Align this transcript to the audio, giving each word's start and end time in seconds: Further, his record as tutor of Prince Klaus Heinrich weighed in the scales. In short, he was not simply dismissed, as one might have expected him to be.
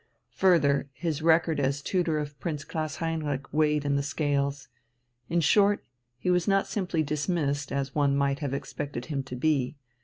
Further, 0.31 0.89
his 0.93 1.21
record 1.21 1.59
as 1.59 1.79
tutor 1.83 2.17
of 2.17 2.39
Prince 2.39 2.63
Klaus 2.63 2.95
Heinrich 2.95 3.53
weighed 3.53 3.85
in 3.85 3.97
the 3.97 4.01
scales. 4.01 4.67
In 5.29 5.41
short, 5.41 5.85
he 6.17 6.31
was 6.31 6.47
not 6.47 6.65
simply 6.65 7.03
dismissed, 7.03 7.71
as 7.71 7.93
one 7.93 8.17
might 8.17 8.39
have 8.39 8.51
expected 8.55 9.05
him 9.13 9.21
to 9.21 9.35
be. 9.35 9.75